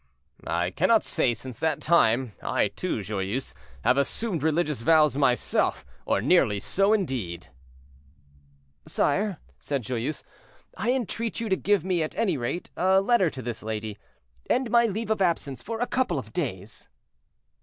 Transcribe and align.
"I 0.47 0.71
cannot 0.71 1.03
say; 1.03 1.35
since 1.35 1.59
that 1.59 1.79
time, 1.79 2.31
I 2.41 2.69
too, 2.69 3.03
Joyeuse, 3.03 3.53
have 3.83 3.97
assumed 3.99 4.41
religious 4.41 4.81
vows 4.81 5.15
myself, 5.15 5.85
or 6.07 6.21
nearly 6.23 6.59
so, 6.59 6.91
indeed." 6.91 7.49
"Sire," 8.87 9.37
said 9.59 9.83
Joyeuse, 9.83 10.23
"I 10.75 10.91
entreat 10.91 11.39
you 11.39 11.49
to 11.49 11.55
give 11.55 11.85
me, 11.85 12.01
at 12.01 12.15
any 12.15 12.35
rate, 12.35 12.71
a 12.75 12.99
letter 12.99 13.29
to 13.29 13.43
this 13.43 13.61
lady, 13.61 13.99
and 14.49 14.71
my 14.71 14.87
leave 14.87 15.11
of 15.11 15.21
absence 15.21 15.61
for 15.61 15.79
a 15.79 15.85
couple 15.85 16.17
of 16.17 16.33
days." 16.33 16.89